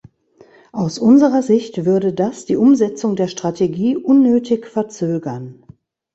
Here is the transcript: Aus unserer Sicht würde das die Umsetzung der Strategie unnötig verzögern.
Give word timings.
Aus 0.71 0.97
unserer 0.97 1.43
Sicht 1.43 1.85
würde 1.85 2.11
das 2.11 2.45
die 2.45 2.55
Umsetzung 2.55 3.15
der 3.15 3.27
Strategie 3.27 3.95
unnötig 3.95 4.65
verzögern. 4.65 5.61